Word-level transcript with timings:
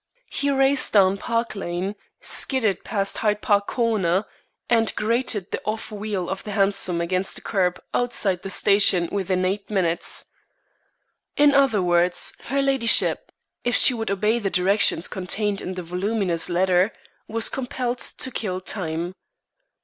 He 0.31 0.49
raced 0.49 0.93
down 0.93 1.19
Park 1.19 1.55
Lane, 1.55 1.93
skidded 2.21 2.83
past 2.83 3.17
Hyde 3.17 3.39
Park 3.39 3.67
Corner, 3.67 4.25
and 4.67 4.95
grated 4.95 5.51
the 5.51 5.61
off 5.63 5.91
wheel 5.91 6.27
of 6.27 6.43
the 6.43 6.53
hansom 6.53 6.99
against 7.01 7.35
the 7.35 7.41
kerb 7.41 7.79
outside 7.93 8.41
the 8.41 8.49
station 8.49 9.09
within 9.11 9.45
eight 9.45 9.69
minutes. 9.69 10.25
In 11.37 11.53
other 11.53 11.83
words, 11.83 12.33
her 12.45 12.63
ladyship, 12.63 13.31
if 13.63 13.75
she 13.75 13.93
would 13.93 14.09
obey 14.09 14.39
the 14.39 14.49
directions 14.49 15.07
contained 15.07 15.61
in 15.61 15.75
the 15.75 15.83
voluminous 15.83 16.49
letter, 16.49 16.91
was 17.27 17.47
compelled 17.47 17.99
to 17.99 18.31
kill 18.31 18.59
time. 18.59 19.13